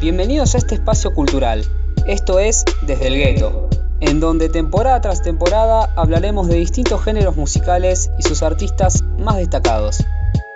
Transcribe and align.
Bienvenidos 0.00 0.54
a 0.54 0.58
este 0.58 0.76
espacio 0.76 1.12
cultural. 1.12 1.64
Esto 2.06 2.38
es 2.38 2.64
Desde 2.86 3.08
el 3.08 3.16
Gueto, 3.16 3.68
en 3.98 4.20
donde 4.20 4.48
temporada 4.48 5.00
tras 5.00 5.22
temporada 5.22 5.92
hablaremos 5.96 6.46
de 6.46 6.54
distintos 6.54 7.02
géneros 7.02 7.34
musicales 7.34 8.08
y 8.16 8.22
sus 8.22 8.44
artistas 8.44 9.02
más 9.18 9.38
destacados. 9.38 10.04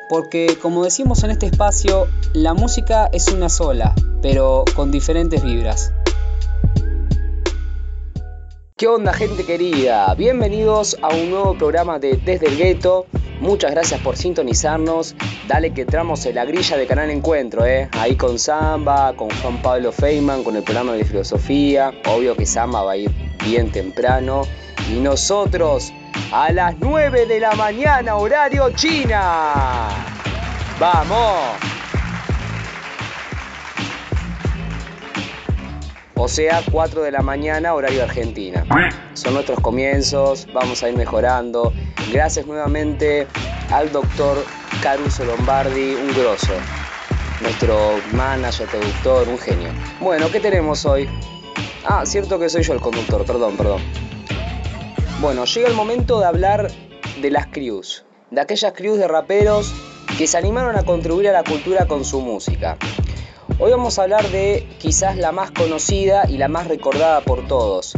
Porque, 0.09 0.57
como 0.63 0.85
decimos 0.85 1.25
en 1.25 1.33
este 1.33 1.47
espacio, 1.47 2.07
la 2.35 2.55
música 2.55 3.09
es 3.13 3.33
una 3.33 3.49
sola, 3.49 3.97
pero 4.23 4.65
con 4.77 4.93
diferentes 4.93 5.43
vibras. 5.43 5.93
¿Qué 8.77 8.87
onda 8.87 9.13
gente 9.13 9.45
querida? 9.45 10.15
Bienvenidos 10.15 10.97
a 11.03 11.09
un 11.09 11.31
nuevo 11.31 11.59
programa 11.59 11.99
de 11.99 12.17
Desde 12.17 12.47
el 12.47 12.57
Gueto. 12.57 13.07
Muchas 13.43 13.73
gracias 13.73 14.01
por 14.03 14.17
sintonizarnos. 14.17 15.17
Dale 15.49 15.73
que 15.75 15.81
entramos 15.81 16.25
en 16.27 16.37
la 16.37 16.45
grilla 16.45 16.77
de 16.77 16.87
Canal 16.87 17.11
Encuentro, 17.11 17.67
¿eh? 17.67 17.89
Ahí 17.91 18.15
con 18.15 18.39
Samba, 18.39 19.15
con 19.17 19.31
Juan 19.31 19.61
Pablo 19.61 19.91
Feynman, 19.91 20.45
con 20.45 20.55
el 20.55 20.63
programa 20.63 20.93
de 20.93 21.05
filosofía. 21.05 21.93
Obvio 22.07 22.37
que 22.37 22.47
Samba 22.47 22.85
va 22.85 22.93
a 22.93 22.97
ir 22.97 23.11
bien 23.45 23.73
temprano. 23.73 24.43
Y 24.89 25.01
nosotros 25.01 25.93
a 26.31 26.53
las 26.53 26.77
9 26.79 27.27
de 27.27 27.41
la 27.41 27.57
mañana, 27.57 28.15
horario 28.15 28.71
China. 28.77 29.89
¡Vamos! 30.79 31.72
O 36.25 36.29
sea, 36.29 36.63
4 36.71 37.03
de 37.03 37.11
la 37.11 37.21
mañana, 37.21 37.75
horario 37.75 38.05
Argentina. 38.05 38.65
Son 39.13 39.35
nuestros 39.35 39.59
comienzos, 39.59 40.47
vamos 40.55 40.81
a 40.85 40.89
ir 40.89 40.97
mejorando. 40.97 41.73
Gracias 42.13 42.47
nuevamente 42.47 43.27
al 43.73 43.91
doctor 43.91 44.45
Caruso 44.85 45.25
Lombardi, 45.25 45.97
un 45.97 46.15
grosso. 46.15 46.53
Nuestro 47.41 47.97
manager, 48.13 48.69
productor, 48.69 49.29
un 49.29 49.37
genio. 49.37 49.71
Bueno, 49.99 50.31
¿qué 50.31 50.39
tenemos 50.39 50.87
hoy? 50.87 51.09
Ah, 51.85 52.07
cierto 52.07 52.39
que 52.39 52.49
soy 52.49 52.63
yo 52.63 52.75
el 52.75 52.81
conductor, 52.81 53.27
perdón, 53.27 53.57
perdón. 53.57 53.83
Bueno, 55.21 55.45
llega 55.45 55.67
el 55.67 55.75
momento 55.75 56.21
de 56.21 56.27
hablar 56.27 56.71
de 57.21 57.31
las 57.33 57.49
crews. 57.49 58.05
De 58.31 58.41
aquellas 58.41 58.73
crews 58.75 58.99
de 58.99 59.09
raperos 59.09 59.75
que 60.17 60.29
se 60.29 60.39
animaron 60.39 60.77
a 60.77 60.85
contribuir 60.85 61.31
a 61.31 61.33
la 61.33 61.43
cultura 61.43 61.89
con 61.89 62.05
su 62.05 62.21
música. 62.21 62.79
Hoy 63.65 63.71
vamos 63.71 64.01
a 64.01 64.03
hablar 64.03 64.29
de 64.33 64.67
quizás 64.81 65.17
la 65.17 65.31
más 65.31 65.53
conocida 65.53 66.29
y 66.29 66.37
la 66.37 66.49
más 66.49 66.67
recordada 66.67 67.21
por 67.21 67.47
todos. 67.47 67.93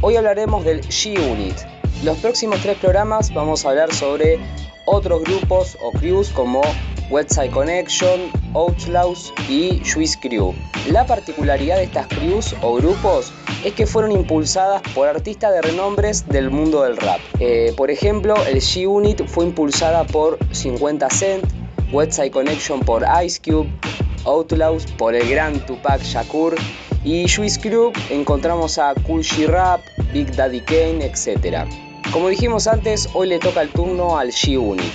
Hoy 0.00 0.16
hablaremos 0.16 0.64
del 0.64 0.80
G-Unit. 0.80 1.54
Los 2.02 2.16
próximos 2.16 2.60
tres 2.62 2.78
programas 2.78 3.30
vamos 3.34 3.66
a 3.66 3.68
hablar 3.68 3.92
sobre 3.92 4.38
otros 4.86 5.22
grupos 5.22 5.76
o 5.82 5.92
crews 5.92 6.30
como 6.30 6.62
Website 7.10 7.50
Connection, 7.50 8.32
Outlaws 8.54 9.34
y 9.50 9.84
Swiss 9.84 10.16
Crew. 10.16 10.54
La 10.90 11.04
particularidad 11.04 11.76
de 11.76 11.84
estas 11.84 12.06
crews 12.06 12.56
o 12.62 12.76
grupos 12.76 13.34
es 13.66 13.74
que 13.74 13.86
fueron 13.86 14.12
impulsadas 14.12 14.80
por 14.94 15.08
artistas 15.08 15.52
de 15.52 15.60
renombres 15.60 16.26
del 16.26 16.48
mundo 16.48 16.84
del 16.84 16.96
rap. 16.96 17.20
Eh, 17.38 17.74
por 17.76 17.90
ejemplo, 17.90 18.34
el 18.46 18.62
G-Unit 18.62 19.26
fue 19.26 19.44
impulsada 19.44 20.04
por 20.04 20.38
50 20.52 21.10
Cent, 21.10 21.44
Website 21.92 22.32
Connection 22.32 22.80
por 22.80 23.04
Ice 23.22 23.38
Cube, 23.44 23.68
Outlaws 24.24 24.86
por 24.98 25.14
el 25.14 25.28
gran 25.28 25.64
Tupac 25.66 26.02
Shakur 26.02 26.54
y 27.04 27.28
Juice 27.28 27.60
Crew 27.60 27.92
encontramos 28.10 28.78
a 28.78 28.94
Cool 29.06 29.22
G 29.22 29.46
Rap, 29.46 29.80
Big 30.12 30.34
Daddy 30.36 30.60
Kane, 30.60 31.04
etc. 31.04 31.66
Como 32.12 32.28
dijimos 32.28 32.66
antes, 32.66 33.08
hoy 33.14 33.28
le 33.28 33.38
toca 33.38 33.62
el 33.62 33.70
turno 33.70 34.18
al 34.18 34.28
G-Unit. 34.28 34.92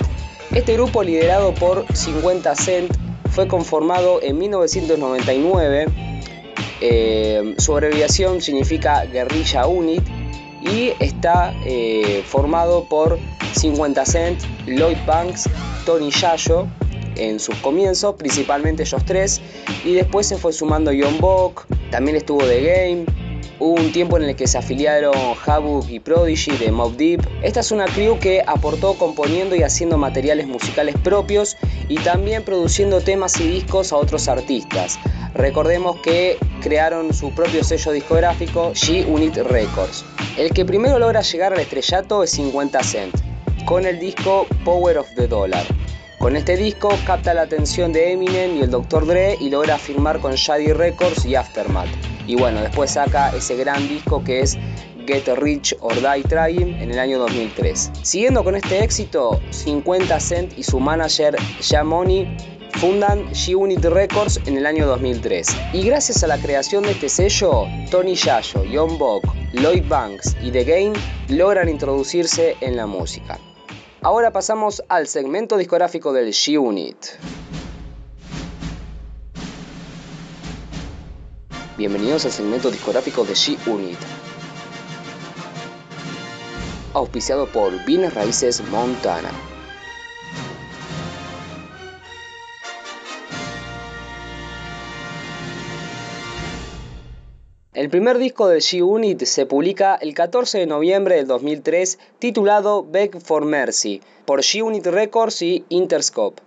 Este 0.54 0.74
grupo 0.74 1.02
liderado 1.02 1.52
por 1.54 1.84
50 1.92 2.54
Cent 2.54 2.92
fue 3.30 3.46
conformado 3.46 4.22
en 4.22 4.38
1999. 4.38 5.86
Eh, 6.80 7.54
su 7.58 7.72
abreviación 7.72 8.40
significa 8.40 9.04
Guerrilla 9.04 9.66
Unit 9.66 10.02
y 10.62 10.92
está 11.00 11.52
eh, 11.64 12.22
formado 12.24 12.84
por 12.84 13.18
50 13.52 14.06
Cent, 14.06 14.40
Lloyd 14.66 14.98
Banks, 15.06 15.50
Tony 15.84 16.10
Yayo 16.10 16.68
en 17.18 17.40
sus 17.40 17.56
comienzos, 17.56 18.14
principalmente 18.14 18.82
ellos 18.82 19.02
tres, 19.04 19.40
y 19.84 19.94
después 19.94 20.26
se 20.26 20.36
fue 20.36 20.52
sumando 20.52 20.90
John 20.98 21.18
Bock, 21.20 21.66
también 21.90 22.16
estuvo 22.16 22.38
The 22.38 22.62
Game, 22.62 23.06
hubo 23.58 23.74
un 23.74 23.92
tiempo 23.92 24.16
en 24.16 24.24
el 24.24 24.36
que 24.36 24.46
se 24.46 24.58
afiliaron 24.58 25.14
Havoc 25.44 25.88
y 25.88 26.00
Prodigy 26.00 26.52
de 26.52 26.70
Mob 26.70 26.96
Deep. 26.96 27.26
Esta 27.42 27.60
es 27.60 27.72
una 27.72 27.86
crew 27.86 28.18
que 28.18 28.42
aportó 28.46 28.94
componiendo 28.94 29.56
y 29.56 29.62
haciendo 29.62 29.98
materiales 29.98 30.46
musicales 30.46 30.94
propios 31.02 31.56
y 31.88 31.96
también 31.96 32.44
produciendo 32.44 33.00
temas 33.00 33.40
y 33.40 33.48
discos 33.48 33.92
a 33.92 33.96
otros 33.96 34.28
artistas. 34.28 34.98
Recordemos 35.34 35.96
que 36.00 36.38
crearon 36.62 37.12
su 37.12 37.30
propio 37.34 37.62
sello 37.64 37.92
discográfico 37.92 38.72
G-Unit 38.72 39.36
Records. 39.38 40.04
El 40.36 40.52
que 40.52 40.64
primero 40.64 40.98
logra 40.98 41.20
llegar 41.20 41.52
al 41.52 41.60
estrellato 41.60 42.22
es 42.22 42.30
50 42.30 42.82
Cent, 42.82 43.14
con 43.64 43.86
el 43.86 43.98
disco 43.98 44.46
Power 44.64 44.98
of 44.98 45.08
the 45.16 45.26
Dollar. 45.26 45.64
Con 46.18 46.34
este 46.34 46.56
disco 46.56 46.90
capta 47.06 47.32
la 47.32 47.42
atención 47.42 47.92
de 47.92 48.10
Eminem 48.10 48.56
y 48.56 48.62
el 48.62 48.70
Dr. 48.70 49.06
Dre 49.06 49.36
y 49.38 49.50
logra 49.50 49.78
firmar 49.78 50.18
con 50.18 50.34
Shady 50.34 50.72
Records 50.72 51.24
y 51.24 51.36
Aftermath. 51.36 51.88
Y 52.26 52.34
bueno, 52.34 52.60
después 52.60 52.90
saca 52.90 53.30
ese 53.36 53.54
gran 53.54 53.86
disco 53.88 54.24
que 54.24 54.40
es 54.40 54.58
Get 55.06 55.28
Rich 55.28 55.76
or 55.80 55.94
Die 55.94 56.24
Trying 56.24 56.74
en 56.74 56.90
el 56.90 56.98
año 56.98 57.20
2003. 57.20 57.92
Siguiendo 58.02 58.42
con 58.42 58.56
este 58.56 58.82
éxito, 58.82 59.40
50 59.50 60.18
Cent 60.18 60.58
y 60.58 60.64
su 60.64 60.80
manager 60.80 61.36
Money 61.84 62.36
fundan 62.72 63.24
G-Unit 63.30 63.84
Records 63.84 64.40
en 64.44 64.56
el 64.56 64.66
año 64.66 64.88
2003. 64.88 65.46
Y 65.72 65.84
gracias 65.84 66.24
a 66.24 66.26
la 66.26 66.38
creación 66.38 66.82
de 66.82 66.90
este 66.90 67.08
sello, 67.08 67.66
Tony 67.92 68.16
Yayo, 68.16 68.64
John 68.72 68.98
Bock, 68.98 69.24
Lloyd 69.52 69.84
Banks 69.88 70.36
y 70.42 70.50
The 70.50 70.64
Game 70.64 70.94
logran 71.28 71.68
introducirse 71.68 72.56
en 72.60 72.76
la 72.76 72.86
música. 72.86 73.38
Ahora 74.00 74.32
pasamos 74.32 74.84
al 74.88 75.08
segmento 75.08 75.56
discográfico 75.56 76.12
del 76.12 76.28
G-Unit. 76.28 76.96
Bienvenidos 81.76 82.24
al 82.24 82.30
segmento 82.30 82.70
discográfico 82.70 83.24
de 83.24 83.32
G-Unit. 83.32 83.98
Auspiciado 86.94 87.48
por 87.48 87.84
Bienes 87.86 88.14
Raíces 88.14 88.62
Montana. 88.68 89.30
El 97.78 97.90
primer 97.90 98.18
disco 98.18 98.48
del 98.48 98.60
G-Unit 98.60 99.22
se 99.22 99.46
publica 99.46 99.94
el 99.94 100.12
14 100.12 100.58
de 100.58 100.66
noviembre 100.66 101.14
del 101.14 101.28
2003 101.28 102.00
titulado 102.18 102.84
Beg 102.84 103.20
for 103.20 103.44
Mercy 103.44 104.02
por 104.24 104.40
G-Unit 104.40 104.84
Records 104.86 105.42
y 105.42 105.64
Interscope. 105.68 106.42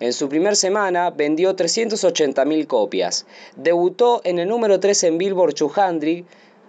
En 0.00 0.14
su 0.14 0.30
primera 0.30 0.54
semana 0.54 1.10
vendió 1.10 1.54
380.000 1.54 2.66
copias. 2.66 3.26
Debutó 3.54 4.22
en 4.24 4.38
el 4.38 4.48
número 4.48 4.80
3 4.80 5.04
en 5.04 5.18
Billboard 5.18 5.54
200, 5.54 6.24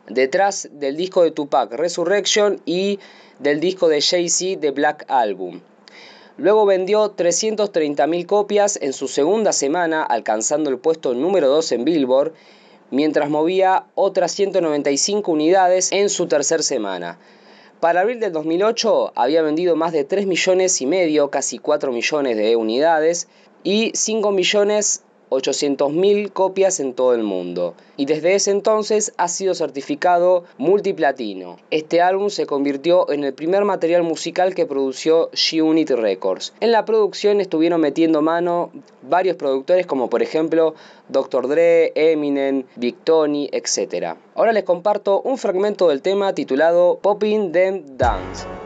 detrás 0.10 0.68
del 0.74 0.98
disco 0.98 1.24
de 1.24 1.32
Tupac 1.32 1.72
Resurrection 1.72 2.60
y 2.66 3.00
del 3.40 3.62
disco 3.62 3.88
de 3.88 4.02
Jay-Z 4.02 4.60
The 4.60 4.72
Black 4.72 5.06
Album. 5.08 5.62
Luego 6.36 6.66
vendió 6.66 7.16
330.000 7.16 8.26
copias 8.26 8.78
en 8.82 8.92
su 8.92 9.08
segunda 9.08 9.54
semana, 9.54 10.04
alcanzando 10.04 10.70
el 10.70 10.78
puesto 10.78 11.14
número 11.14 11.48
2 11.48 11.72
en 11.72 11.86
Billboard 11.86 12.34
mientras 12.94 13.28
movía 13.28 13.86
otras 13.96 14.34
195 14.34 15.32
unidades 15.32 15.92
en 15.92 16.10
su 16.10 16.28
tercera 16.28 16.62
semana. 16.62 17.18
Para 17.80 18.02
abril 18.02 18.20
del 18.20 18.32
2008 18.32 19.14
había 19.16 19.42
vendido 19.42 19.76
más 19.76 19.94
de 19.94 20.04
3 20.04 20.28
millones 20.28 20.80
y 20.80 20.86
medio, 20.86 21.32
casi 21.32 21.58
4 21.58 21.92
millones 21.92 22.38
de 22.38 22.56
unidades 22.56 23.28
y 23.64 23.92
5 23.96 24.32
millones 24.32 25.04
800.000 25.34 26.32
copias 26.32 26.80
en 26.80 26.94
todo 26.94 27.14
el 27.14 27.24
mundo 27.24 27.76
y 27.98 28.06
desde 28.06 28.36
ese 28.36 28.52
entonces 28.52 29.14
ha 29.18 29.28
sido 29.28 29.54
certificado 29.54 30.44
multiplatino. 30.58 31.58
Este 31.72 32.02
álbum 32.02 32.30
se 32.30 32.46
convirtió 32.46 33.12
en 33.12 33.24
el 33.24 33.34
primer 33.34 33.66
material 33.66 34.04
musical 34.04 34.56
que 34.56 34.66
produció 34.66 35.30
G-Unit 35.32 35.92
Records. 35.92 36.54
En 36.60 36.72
la 36.72 36.86
producción 36.86 37.42
estuvieron 37.42 37.82
metiendo 37.82 38.22
mano 38.22 38.72
varios 39.02 39.36
productores 39.36 39.86
como 39.86 40.10
por 40.10 40.22
ejemplo 40.22 40.76
Dr. 41.10 41.48
Dre, 41.48 41.92
Eminem, 41.96 42.64
Big 42.76 42.96
Tony, 43.04 43.50
etc. 43.52 44.16
Ahora 44.36 44.54
les 44.54 44.64
comparto 44.64 45.22
un 45.22 45.38
fragmento 45.38 45.90
del 45.90 46.02
tema 46.02 46.34
titulado 46.34 47.00
Popping 47.02 47.52
Them 47.52 47.98
Dance. 47.98 48.63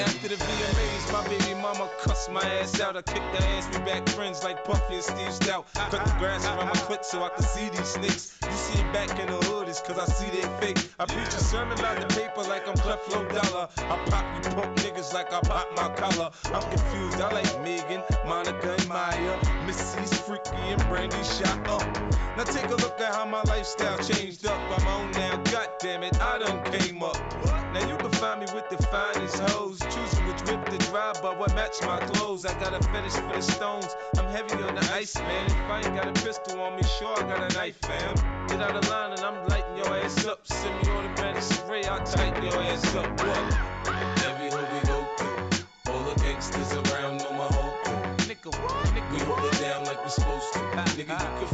After 0.00 0.26
the 0.26 0.34
VMAs, 0.34 1.12
my 1.12 1.28
baby 1.28 1.54
mama 1.60 1.88
cussed 2.02 2.30
my 2.30 2.42
ass 2.42 2.80
out. 2.80 2.96
I 2.96 3.02
kicked 3.02 3.20
her 3.36 3.46
ass, 3.56 3.68
we 3.70 3.84
back 3.84 4.08
friends 4.08 4.42
like 4.42 4.64
Puffy 4.64 4.94
and 4.94 5.04
Steve 5.04 5.32
Stout. 5.32 5.72
Cut 5.74 6.04
the 6.04 6.14
grass 6.18 6.44
around 6.46 6.66
my 6.66 6.80
clip 6.86 7.04
so 7.04 7.22
I 7.22 7.28
can 7.28 7.44
see 7.44 7.68
these 7.68 7.88
snakes. 7.88 8.36
You 8.42 8.50
see 8.50 8.80
it 8.80 8.92
back 8.92 9.10
in 9.20 9.26
the 9.26 9.36
hood, 9.46 9.68
it's 9.68 9.80
cause 9.80 9.98
I 9.98 10.06
see 10.06 10.30
they 10.30 10.42
fake. 10.58 10.90
I 10.98 11.04
preach 11.06 11.28
a 11.28 11.38
sermon 11.38 11.78
out 11.80 12.00
the 12.00 12.12
paper 12.12 12.42
like 12.48 12.66
I'm 12.66 12.74
Cleflo 12.74 13.22
Dollar. 13.28 13.68
I 13.76 13.96
pop 14.10 14.24
you 14.34 14.50
punk 14.50 14.76
niggas 14.78 15.14
like 15.14 15.32
I 15.32 15.40
pop 15.40 15.68
my 15.76 15.88
collar. 15.94 16.30
I'm 16.46 16.62
confused, 16.70 17.20
I 17.20 17.30
like 17.30 17.62
Megan, 17.62 18.02
Monica, 18.26 18.74
and 18.74 18.88
Maya. 18.88 19.38
Missy's 19.64 20.18
freaky 20.20 20.56
and 20.56 20.82
Brandy 20.88 21.22
shot 21.22 21.68
up. 21.68 21.86
Now 22.36 22.42
take 22.42 22.66
a 22.66 22.76
look 22.76 23.00
at 23.00 23.14
how 23.14 23.26
my 23.26 23.42
lifestyle 23.42 23.98
changed 23.98 24.44
up. 24.44 24.58
I'm 24.76 24.86
on 24.88 25.12
now, 25.12 25.36
god 25.52 25.68
damn 25.78 26.02
it, 26.02 26.20
I 26.20 26.38
done 26.38 26.64
came 26.72 27.00
up. 27.00 27.63
Now 27.74 27.88
you 27.88 27.96
can 27.96 28.10
find 28.12 28.38
me 28.38 28.46
with 28.54 28.70
the 28.70 28.80
finest 28.86 29.40
hoes, 29.50 29.80
choosing 29.80 30.26
which 30.28 30.42
whip 30.42 30.64
to 30.66 30.78
drive, 30.90 31.20
but 31.20 31.40
what 31.40 31.52
match 31.56 31.82
my 31.82 31.98
clothes. 31.98 32.46
I 32.46 32.54
got 32.60 32.72
a 32.72 32.80
fetish 32.90 33.14
for 33.14 33.34
the 33.34 33.40
stones. 33.42 33.96
I'm 34.16 34.26
heavy 34.26 34.62
on 34.62 34.76
the 34.76 34.92
ice, 34.94 35.16
man. 35.16 35.46
If 35.46 35.68
I 35.68 35.78
ain't 35.78 35.96
got 35.96 36.06
a 36.06 36.12
pistol 36.24 36.60
on 36.60 36.76
me, 36.76 36.84
sure 36.84 37.12
I 37.18 37.22
got 37.22 37.50
a 37.50 37.52
knife, 37.56 37.76
fam. 37.82 38.46
Get 38.46 38.62
out 38.62 38.76
of 38.76 38.88
line 38.88 39.10
and 39.14 39.20
I'm 39.22 39.48
lighting 39.48 39.76
your 39.76 39.92
ass 39.98 40.24
up. 40.24 40.46
Send 40.46 40.86
me 40.86 40.92
automatic 40.92 41.42
spray, 41.42 41.82
I'll 41.82 42.06
tighten 42.06 42.44
your 42.44 42.62
ass 42.62 42.94
up. 42.94 43.10
What? 43.10 43.58
Every 44.22 44.50
hood 44.54 44.68
we 44.72 44.80
go 44.86 45.06
through, 45.18 45.92
all 45.92 46.04
the 46.04 46.14
gangsters 46.22 46.72
around 46.74 47.18
know 47.18 47.32
my 47.32 47.48
whole 47.56 47.74
crew. 47.82 48.04
Nigga, 48.30 48.54
what? 48.62 48.86
Nigga, 48.94 49.12
we 49.12 49.18
hold 49.18 49.52
it 49.52 49.60
down 49.60 49.84
like 49.84 50.04
we 50.04 50.10
supposed 50.10 50.52
to. 50.52 50.60
Nigga, 50.94 51.40
you 51.40 51.46
can 51.48 51.53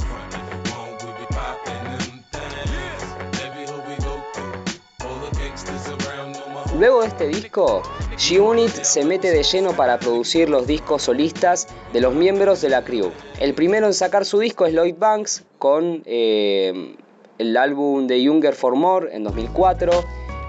Luego 6.80 7.02
de 7.02 7.08
este 7.08 7.28
disco, 7.28 7.82
G-Unit 8.16 8.70
se 8.70 9.04
mete 9.04 9.30
de 9.30 9.42
lleno 9.42 9.76
para 9.76 9.98
producir 9.98 10.48
los 10.48 10.66
discos 10.66 11.02
solistas 11.02 11.68
de 11.92 12.00
los 12.00 12.14
miembros 12.14 12.62
de 12.62 12.70
la 12.70 12.82
crew. 12.84 13.12
El 13.38 13.52
primero 13.52 13.86
en 13.86 13.92
sacar 13.92 14.24
su 14.24 14.38
disco 14.38 14.64
es 14.64 14.72
Lloyd 14.72 14.94
Banks 14.98 15.44
con 15.58 16.02
eh, 16.06 16.96
el 17.36 17.56
álbum 17.58 18.06
de 18.06 18.22
Younger 18.22 18.54
for 18.54 18.76
More 18.76 19.14
en 19.14 19.24
2004. 19.24 19.92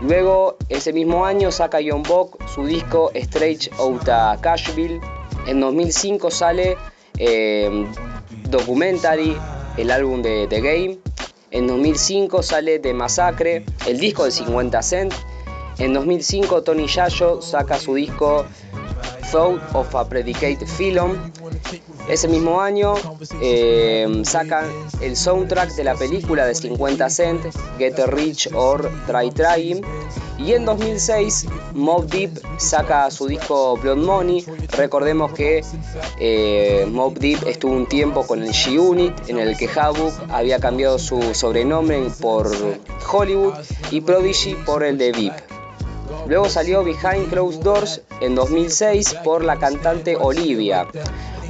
Luego, 0.03 0.55
ese 0.69 0.93
mismo 0.93 1.25
año, 1.25 1.51
saca 1.51 1.79
John 1.85 2.01
Bock 2.03 2.41
su 2.47 2.63
disco 2.63 3.11
Straight 3.13 3.67
Outta 3.77 4.37
Cashville. 4.39 5.01
En 5.47 5.59
2005 5.59 6.31
sale 6.31 6.77
eh, 7.17 7.87
Documentary, 8.49 9.35
el 9.75 9.91
álbum 9.91 10.21
de 10.21 10.47
The 10.47 10.61
Game. 10.61 10.99
En 11.51 11.67
2005 11.67 12.41
sale 12.41 12.79
The 12.79 12.93
Massacre, 12.93 13.65
el 13.85 13.99
disco 13.99 14.23
de 14.23 14.31
50 14.31 14.81
Cent. 14.81 15.13
En 15.77 15.93
2005 15.93 16.63
Tony 16.63 16.87
Yayo 16.87 17.41
saca 17.41 17.79
su 17.79 17.95
disco 17.95 18.45
Thought 19.31 19.61
of 19.73 19.95
a 19.95 20.07
Predicate 20.07 20.65
Film. 20.65 21.31
Ese 22.09 22.27
mismo 22.27 22.59
año 22.59 22.95
eh, 23.41 24.21
sacan 24.25 24.65
el 25.01 25.15
soundtrack 25.15 25.71
de 25.75 25.83
la 25.85 25.95
película 25.95 26.45
de 26.45 26.53
50 26.53 27.09
Cent, 27.09 27.41
Get 27.77 27.97
Rich 28.07 28.49
or 28.53 28.91
Try 29.07 29.31
Trying. 29.31 29.85
Y 30.37 30.53
en 30.53 30.65
2006 30.65 31.45
Mob 31.75 32.07
Deep 32.07 32.31
saca 32.57 33.09
su 33.11 33.27
disco 33.27 33.77
Blood 33.77 33.97
Money. 33.97 34.43
Recordemos 34.75 35.31
que 35.33 35.63
eh, 36.19 36.85
Mob 36.89 37.17
Deep 37.19 37.47
estuvo 37.47 37.73
un 37.73 37.87
tiempo 37.87 38.25
con 38.25 38.41
el 38.41 38.49
G-Unit, 38.49 39.29
en 39.29 39.39
el 39.39 39.55
que 39.55 39.69
Havoc 39.69 40.13
había 40.29 40.59
cambiado 40.59 40.99
su 40.99 41.33
sobrenombre 41.33 42.01
por 42.19 42.51
Hollywood 43.11 43.53
y 43.91 44.01
Prodigy 44.01 44.55
por 44.65 44.83
el 44.83 44.97
de 44.97 45.11
Deep. 45.11 45.50
Luego 46.31 46.47
salió 46.47 46.81
Behind 46.81 47.27
Closed 47.29 47.61
Doors 47.61 48.03
en 48.21 48.35
2006 48.35 49.15
por 49.21 49.43
la 49.43 49.59
cantante 49.59 50.15
Olivia. 50.15 50.87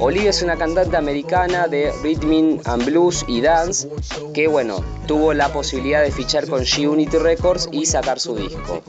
Olivia 0.00 0.30
es 0.30 0.42
una 0.42 0.56
cantante 0.56 0.96
americana 0.96 1.68
de 1.68 1.92
rhythm 2.02 2.58
and 2.64 2.84
blues 2.86 3.24
y 3.28 3.42
dance 3.42 3.88
que 4.34 4.48
bueno, 4.48 4.84
tuvo 5.06 5.34
la 5.34 5.52
posibilidad 5.52 6.02
de 6.02 6.10
fichar 6.10 6.48
con 6.48 6.62
G-Unity 6.62 7.16
Records 7.18 7.68
y 7.70 7.86
sacar 7.86 8.18
su 8.18 8.34
disco. 8.34 8.82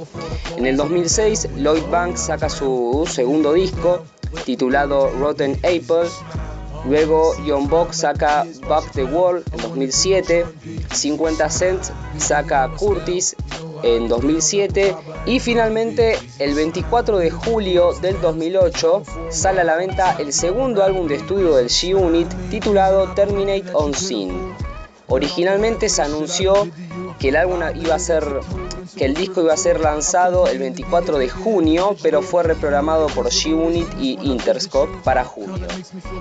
En 0.58 0.66
el 0.66 0.78
2006 0.78 1.50
Lloyd 1.58 1.86
Banks 1.92 2.22
saca 2.22 2.50
su 2.50 3.08
segundo 3.08 3.54
disco 3.54 4.04
titulado 4.46 5.12
Rotten 5.12 5.58
Apple. 5.58 6.10
Luego 6.90 7.36
John 7.48 7.70
Bock 7.70 7.94
saca 7.94 8.48
Back 8.68 8.94
the 8.94 9.04
Wall 9.04 9.44
en 9.52 9.62
2007, 9.62 10.44
50 10.92 11.50
Cent 11.52 11.84
saca 12.18 12.68
Curtis 12.80 13.36
en 13.84 14.08
2007 14.08 14.96
y 15.26 15.40
finalmente 15.40 16.18
el 16.40 16.56
24 16.56 17.18
de 17.18 17.30
julio 17.30 17.94
del 18.02 18.20
2008 18.22 19.04
sale 19.30 19.62
a 19.62 19.64
la 19.64 19.76
venta 19.76 20.16
el 20.20 20.34
segundo 20.34 20.84
álbum 20.84 21.08
de 21.08 21.16
estudio 21.16 21.56
del 21.56 21.68
G-Unit 21.68 22.28
titulado 22.50 23.14
Terminate 23.14 23.66
on 23.74 23.94
Scene. 23.94 24.34
Originalmente 25.08 25.90
se 25.90 26.02
anunció 26.02 26.68
que 27.20 27.30
el 27.30 27.36
álbum 27.36 27.60
iba 27.76 27.96
a 27.96 28.00
ser 28.00 28.24
que 28.96 29.06
el 29.06 29.14
disco 29.14 29.42
iba 29.42 29.54
a 29.54 29.58
ser 29.58 29.80
lanzado 29.80 30.48
el 30.48 30.60
24 30.60 31.18
de 31.18 31.30
junio, 31.30 31.96
pero 32.02 32.22
fue 32.22 32.44
reprogramado 32.44 33.08
por 33.08 33.28
G-Unit 33.28 33.88
y 34.00 34.20
Interscope 34.22 34.98
para 35.04 35.24
julio. 35.24 35.68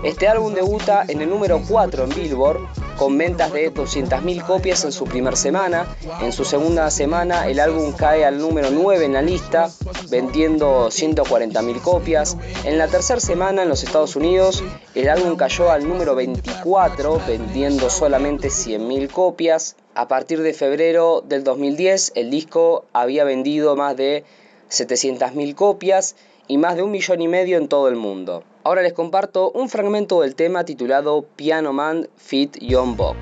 Este 0.02 0.28
álbum 0.28 0.54
debuta 0.54 1.04
en 1.08 1.20
el 1.20 1.28
número 1.28 1.60
4 1.68 2.04
en 2.04 2.10
Billboard, 2.10 2.60
con 2.96 3.18
ventas 3.18 3.52
de 3.52 3.72
200.000 3.72 4.46
copias 4.46 4.84
en 4.84 4.92
su 4.92 5.04
primera 5.04 5.36
semana. 5.36 5.86
En 6.20 6.32
su 6.32 6.44
segunda 6.44 6.90
semana 6.90 7.48
el 7.48 7.60
álbum 7.60 7.92
cae 7.92 8.24
al 8.24 8.38
número 8.38 8.70
9 8.70 9.04
en 9.04 9.12
la 9.14 9.22
lista, 9.22 9.70
vendiendo 10.08 10.88
140.000 10.88 11.80
copias. 11.80 12.36
En 12.64 12.78
la 12.78 12.88
tercera 12.88 13.20
semana 13.20 13.62
en 13.62 13.68
los 13.68 13.82
Estados 13.82 14.16
Unidos 14.16 14.62
el 14.94 15.08
álbum 15.08 15.36
cayó 15.36 15.70
al 15.70 15.88
número 15.88 16.14
24, 16.14 17.20
vendiendo 17.26 17.90
solamente 17.90 18.48
100.000 18.48 19.10
copias. 19.10 19.76
A 19.94 20.08
partir 20.08 20.40
de 20.40 20.54
febrero 20.54 21.22
del 21.26 21.44
2010 21.44 22.12
el 22.14 22.30
disco 22.30 22.86
había 22.94 23.24
vendido 23.24 23.76
más 23.76 23.94
de 23.94 24.24
700.000 24.70 25.54
copias 25.54 26.16
y 26.48 26.56
más 26.56 26.76
de 26.76 26.82
un 26.82 26.90
millón 26.90 27.20
y 27.20 27.28
medio 27.28 27.58
en 27.58 27.68
todo 27.68 27.88
el 27.88 27.96
mundo. 27.96 28.42
Ahora 28.64 28.80
les 28.80 28.94
comparto 28.94 29.50
un 29.50 29.68
fragmento 29.68 30.22
del 30.22 30.34
tema 30.34 30.64
titulado 30.64 31.26
Piano 31.36 31.74
Man 31.74 32.08
Fit 32.16 32.56
John 32.66 32.96
Bock. 32.96 33.18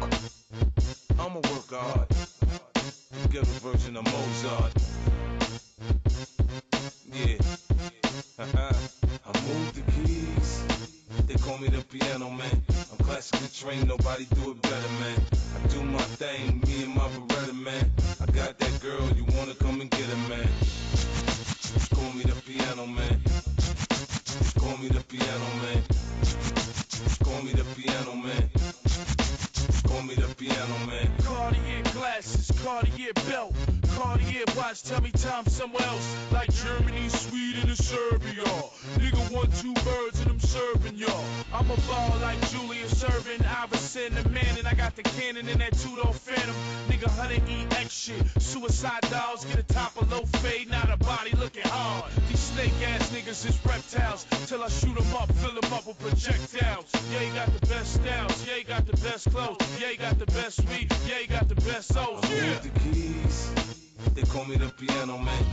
Man. 13.20 13.40
I'm 13.42 13.48
classically 13.48 13.84
nobody 13.84 14.24
do 14.34 14.50
it 14.52 14.62
better, 14.62 14.92
man. 15.00 15.20
I 15.54 15.68
do 15.68 15.82
my 15.82 16.00
thing, 16.16 16.62
me 16.66 16.84
and 16.84 16.94
my 16.94 17.06
Beretta, 17.28 17.54
man. 17.54 17.92
I 18.20 18.26
got 18.32 18.58
that 18.58 18.80
girl, 18.80 19.10
you 19.14 19.24
wanna 19.36 19.54
come 19.54 19.80
and 19.82 19.90
get 19.90 20.04
her, 20.04 20.28
man. 20.28 20.48
Just 21.60 21.90
Call 21.90 22.12
me 22.12 22.22
the 22.22 22.34
piano 22.46 22.86
man. 22.86 23.20
Just 24.24 24.56
Call 24.56 24.76
me 24.78 24.88
the 24.88 25.00
piano 25.00 25.46
man. 25.60 25.82
Just 26.22 27.20
Call 27.22 27.42
me 27.42 27.52
the 27.52 27.64
piano 27.76 28.14
man. 28.14 28.50
Just 28.54 29.84
Call 29.84 30.02
me 30.02 30.14
the 30.14 30.34
piano 30.36 30.76
man. 30.86 31.10
Cartier 31.22 31.82
glasses, 31.92 32.50
Cartier 32.64 33.12
belt, 33.28 33.54
Cartier 33.96 34.44
watch. 34.56 34.82
Tell 34.82 35.00
me 35.02 35.10
time 35.10 35.46
somewhere 35.46 35.84
else, 35.84 36.16
like 36.32 36.50
Germany, 36.54 37.08
Sweden, 37.08 37.68
and 37.68 37.78
Serbia. 37.78 38.44
Nigga, 38.96 39.30
one 39.32 39.50
two 39.52 39.74
birds 39.84 40.19
and 40.19 40.19
serving 40.50 40.96
y'all. 40.96 41.24
I'm 41.54 41.70
a 41.70 41.76
ball 41.86 42.18
like 42.20 42.40
Julius 42.50 43.04
Irvin, 43.04 43.40
Iverson, 43.46 44.14
the 44.16 44.28
man, 44.30 44.58
and 44.58 44.66
I 44.66 44.74
got 44.74 44.96
the 44.96 45.02
cannon 45.02 45.48
in 45.48 45.58
that 45.58 45.78
two-door 45.78 46.12
Phantom. 46.12 46.56
Nigga, 46.88 47.06
100 47.06 47.42
EX 47.70 47.94
shit. 47.94 48.42
Suicide 48.42 49.02
dolls, 49.10 49.44
get 49.44 49.60
a 49.60 49.62
top 49.62 49.96
of 50.00 50.10
low 50.10 50.24
fade, 50.42 50.68
not 50.68 50.90
a 50.90 50.96
body 50.96 51.30
looking 51.38 51.62
hard. 51.66 52.10
These 52.28 52.40
snake 52.40 52.72
ass 52.84 53.10
niggas 53.10 53.46
is 53.46 53.56
reptiles. 53.64 54.26
Till 54.46 54.64
I 54.64 54.68
shoot 54.68 54.98
'em 54.98 55.14
up, 55.14 55.30
fill 55.34 55.56
'em 55.62 55.72
up 55.72 55.86
with 55.86 55.98
projectiles. 56.00 56.90
Yeah, 57.12 57.22
you 57.22 57.32
got 57.32 57.48
the 57.60 57.66
best 57.68 57.94
styles. 57.94 58.46
Yeah, 58.46 58.56
you 58.56 58.64
got 58.64 58.86
the 58.86 58.96
best 58.96 59.30
clothes. 59.30 59.62
Yeah, 59.80 59.90
you 59.90 59.98
got 59.98 60.18
the 60.18 60.26
best 60.26 60.58
weed. 60.68 60.92
Yeah, 61.06 61.18
you 61.20 61.28
got 61.28 61.48
the 61.48 61.54
best 61.54 61.94
souls. 61.94 62.28
Yeah. 62.28 62.58
the 62.58 62.70
keys. 62.80 63.50
They 64.16 64.22
call 64.22 64.44
me 64.46 64.56
the 64.56 64.70
piano 64.70 65.16
man. 65.18 65.44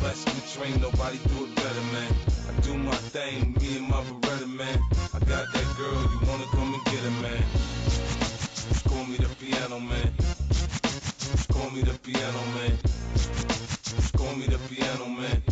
Classically 0.00 0.44
trained, 0.54 0.80
nobody 0.80 1.18
do 1.28 1.44
it 1.44 1.54
better, 1.56 1.84
man. 1.92 2.35
I 2.48 2.60
do 2.60 2.74
my 2.74 2.94
thing, 2.94 3.54
me 3.60 3.76
and 3.78 3.88
my 3.88 4.00
Beretta, 4.02 4.48
man. 4.48 4.78
I 5.14 5.18
got 5.18 5.52
that 5.52 5.74
girl, 5.76 6.02
you 6.12 6.18
wanna 6.28 6.44
come 6.52 6.74
and 6.74 6.84
get 6.84 7.00
her, 7.00 7.10
man. 7.22 7.42
Just 8.68 8.84
call 8.84 9.04
me 9.04 9.16
the 9.16 9.28
piano 9.40 9.80
man. 9.80 10.12
Just 10.82 11.48
call 11.48 11.70
me 11.70 11.82
the 11.82 11.98
piano 11.98 12.42
man. 12.54 12.78
Just 13.82 14.12
call 14.16 14.34
me 14.36 14.46
the 14.46 14.58
piano 14.68 15.06
man. 15.06 15.45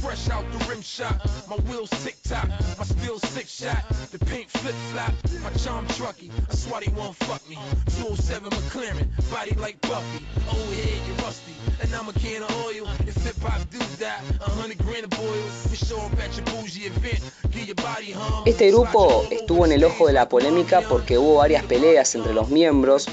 Fresh 0.00 0.30
out 0.30 0.44
the 0.52 0.64
rim 0.68 0.82
shot, 0.82 1.18
my 1.48 1.56
wheels 1.68 1.90
tick 2.02 2.16
tock, 2.24 2.48
my 2.78 2.84
steel 2.84 3.18
six 3.18 3.50
shot. 3.50 3.84
The 4.10 4.18
paint 4.18 4.50
flip 4.50 4.74
flop, 4.90 5.12
my 5.42 5.50
charm 5.50 5.86
trucky. 5.88 6.30
I 6.50 6.54
swear 6.54 6.80
he 6.80 6.90
won't 6.90 7.16
fuck 7.16 7.48
me. 7.48 7.56
207 8.00 8.50
McLaren, 8.50 9.30
body 9.30 9.54
like 9.54 9.80
Buffy. 9.82 10.26
Old 10.48 10.74
head, 10.74 11.00
you 11.06 11.14
rusty. 11.24 11.54
And 11.82 11.94
I'm 11.94 12.08
a 12.08 12.12
can 12.14 12.42
of 12.42 12.50
oil. 12.66 12.88
If 13.06 13.16
hip 13.22 13.36
hop 13.40 13.68
do 13.70 13.78
a 14.04 14.50
hundred 14.50 14.78
grand 14.78 15.04
of. 15.04 15.18
Este 18.44 18.70
grupo 18.70 19.24
estuvo 19.30 19.64
en 19.64 19.72
el 19.72 19.84
ojo 19.84 20.06
de 20.06 20.12
la 20.12 20.28
polémica 20.28 20.82
porque 20.82 21.18
hubo 21.18 21.36
varias 21.36 21.64
peleas 21.64 22.14
entre 22.14 22.34
los 22.34 22.48
miembros. 22.50 23.06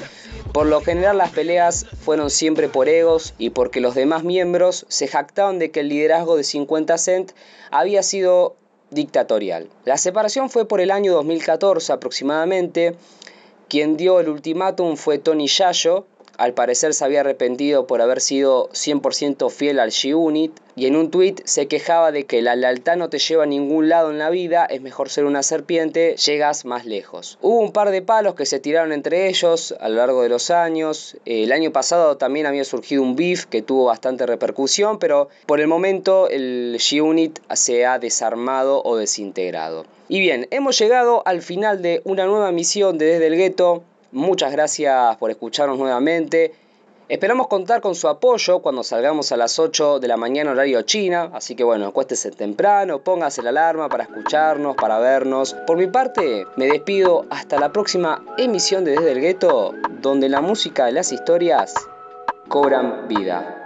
Por 0.56 0.68
lo 0.68 0.80
general 0.80 1.18
las 1.18 1.32
peleas 1.32 1.86
fueron 2.00 2.30
siempre 2.30 2.70
por 2.70 2.88
egos 2.88 3.34
y 3.38 3.50
porque 3.50 3.82
los 3.82 3.94
demás 3.94 4.24
miembros 4.24 4.86
se 4.88 5.06
jactaban 5.06 5.60
de 5.60 5.70
que 5.70 5.82
el 5.82 5.90
liderazgo 5.90 6.38
de 6.38 6.46
50 6.46 6.98
Cent 6.98 7.32
había 7.72 8.02
sido 8.04 8.56
dictatorial. 8.90 9.68
La 9.84 9.98
separación 9.98 10.50
fue 10.50 10.66
por 10.66 10.80
el 10.80 10.92
año 10.92 11.12
2014 11.12 11.92
aproximadamente. 11.92 12.96
Quien 13.68 13.98
dio 13.98 14.22
el 14.22 14.30
ultimátum 14.30 14.96
fue 14.96 15.18
Tony 15.18 15.48
Yayo, 15.48 16.06
al 16.38 16.54
parecer 16.54 16.94
se 16.94 17.06
había 17.06 17.22
arrepentido 17.22 17.88
por 17.88 18.02
haber 18.02 18.22
sido 18.22 18.70
100% 18.70 19.50
fiel 19.50 19.80
al 19.80 19.92
G-Unit 19.92 20.52
y 20.76 20.88
en 20.88 20.96
un 20.96 21.10
tuit 21.10 21.42
se 21.46 21.68
quejaba 21.68 22.12
de 22.12 22.26
que 22.26 22.42
la 22.42 22.56
lealtad 22.56 22.98
no 22.98 23.10
te 23.10 23.20
lleva 23.20 23.44
a 23.44 23.48
ningún 23.48 23.88
lado 23.88 24.12
en 24.12 24.20
la 24.20 24.30
vida, 24.30 24.66
es 24.66 24.82
mejor 24.82 25.10
ser 25.10 25.26
una 25.26 25.42
serpiente, 25.42 26.16
llegas 26.18 26.66
más 26.66 26.86
lejos. 26.86 27.38
Hubo 27.42 27.60
un 27.60 27.72
par 27.72 27.92
de 27.92 28.02
palos 28.02 28.36
que 28.36 28.46
se 28.46 28.60
tiraron 28.60 28.92
entre 28.92 29.30
ellos 29.30 29.74
a 29.80 29.88
lo 29.88 29.96
largo 29.96 30.22
de 30.22 30.30
los 30.30 30.50
años. 30.50 31.18
El 31.26 31.52
año 31.52 31.72
pasado 31.72 32.18
también 32.18 32.46
había 32.46 32.66
surgido 32.66 33.02
un 33.02 33.16
beef 33.16 33.46
que 33.46 33.62
tuvo 33.62 33.86
bastante 33.86 34.26
repercusión, 34.26 35.00
pero 35.00 35.30
por 35.46 35.62
el 35.62 35.68
momento 35.68 36.30
el 36.30 36.76
G-Unit 36.78 37.40
se 37.54 37.86
ha 37.86 38.00
desarmado 38.00 38.82
o 38.84 38.98
desintegrado. 38.98 39.86
Y 40.08 40.20
bien, 40.20 40.48
hemos 40.52 40.78
llegado 40.78 41.24
al 41.26 41.42
final 41.42 41.82
de 41.82 42.02
una 42.04 42.26
nueva 42.26 42.52
misión 42.52 42.98
de 42.98 43.06
Desde 43.06 43.28
el 43.28 43.38
Gueto. 43.38 43.84
Muchas 44.12 44.52
gracias 44.52 45.16
por 45.18 45.32
escucharnos 45.32 45.78
nuevamente. 45.78 46.54
Esperamos 47.08 47.48
contar 47.48 47.82
con 47.82 47.94
su 47.94 48.08
apoyo 48.08 48.60
cuando 48.60 48.84
salgamos 48.84 49.32
a 49.32 49.38
las 49.38 49.60
8 49.60 50.00
de 50.00 50.08
la 50.08 50.18
mañana 50.18 50.52
horario 50.52 50.82
China, 50.82 51.30
así 51.34 51.56
que 51.56 51.64
bueno, 51.64 51.86
acuéstese 51.86 52.32
temprano, 52.32 53.00
póngase 53.00 53.44
la 53.44 53.52
alarma 53.52 53.90
para 53.90 54.06
escucharnos, 54.06 54.76
para 54.76 54.98
vernos. 54.98 55.54
Por 55.68 55.78
mi 55.78 55.86
parte, 55.86 56.48
me 56.56 56.66
despido 56.66 57.26
hasta 57.30 57.60
la 57.60 57.72
próxima 57.72 58.26
emisión 58.40 58.86
de 58.86 58.94
Desde 58.94 59.12
el 59.12 59.22
Gueto, 59.22 59.74
donde 60.02 60.30
la 60.30 60.42
música 60.42 60.90
y 60.90 60.94
las 60.94 61.12
historias 61.12 61.76
cobran 62.48 63.08
vida. 63.08 63.65